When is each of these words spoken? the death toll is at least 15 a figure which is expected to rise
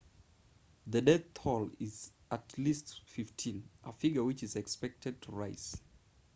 the 0.87 0.99
death 0.99 1.31
toll 1.35 1.69
is 1.79 2.09
at 2.31 2.57
least 2.57 3.01
15 3.05 3.69
a 3.83 3.93
figure 3.93 4.23
which 4.23 4.41
is 4.41 4.55
expected 4.55 5.21
to 5.21 5.31
rise 5.31 5.75